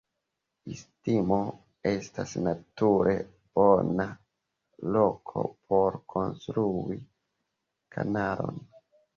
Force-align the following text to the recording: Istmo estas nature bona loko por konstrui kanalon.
Istmo 0.75 1.37
estas 1.89 2.33
nature 2.47 3.13
bona 3.59 4.07
loko 4.97 5.45
por 5.69 5.99
konstrui 6.15 6.99
kanalon. 7.99 8.63